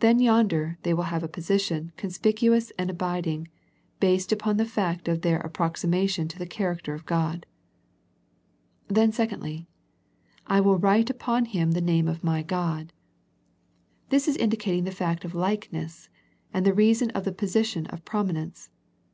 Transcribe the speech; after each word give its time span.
Then 0.00 0.18
yonder 0.18 0.76
they 0.82 0.92
will 0.92 1.04
have 1.04 1.22
a 1.22 1.26
position 1.26 1.90
con 1.96 2.10
spicuous 2.10 2.70
and 2.78 2.90
abiding, 2.90 3.48
based 3.98 4.30
upon 4.30 4.58
the 4.58 4.66
fact 4.66 5.08
of 5.08 5.22
their 5.22 5.38
approximation 5.38 6.28
to 6.28 6.38
the 6.38 6.44
character 6.44 6.92
of 6.92 7.06
God. 7.06 7.46
Then 8.88 9.10
secondly," 9.10 9.66
I 10.56 10.60
will 10.60 10.76
write 10.76 11.08
upon 11.08 11.46
him 11.46 11.70
the 11.70 11.80
name 11.80 12.08
of 12.08 12.22
My 12.22 12.42
God," 12.42 12.92
this 14.10 14.28
indicating 14.28 14.84
the 14.84 14.90
fact 14.90 15.24
of 15.24 15.32
176 15.32 16.10
A 16.10 16.10
First 16.10 16.10
Century 16.12 16.16
Message 16.18 16.52
likeness, 16.52 16.52
and 16.52 16.66
the 16.66 16.74
reason 16.76 17.10
of 17.16 17.24
the 17.24 17.32
position 17.32 17.86
of 17.86 18.04
prominence. 18.04 18.68